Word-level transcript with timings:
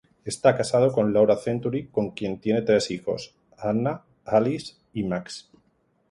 Está 0.25 0.57
casado 0.57 0.91
con 0.91 1.13
Laura 1.13 1.37
Century, 1.37 1.89
con 1.91 2.09
quien 2.09 2.39
tiene 2.41 2.63
tres 2.63 2.89
hijos: 2.89 3.35
Hannah, 3.55 4.03
Alice, 4.25 4.73
y 4.93 5.03
Max. 5.03 5.51